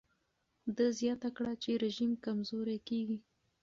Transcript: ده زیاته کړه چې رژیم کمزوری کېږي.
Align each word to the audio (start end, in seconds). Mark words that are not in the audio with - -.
ده 0.75 0.85
زیاته 0.99 1.29
کړه 1.37 1.53
چې 1.63 1.69
رژیم 1.83 2.11
کمزوری 2.25 2.77
کېږي. 2.87 3.17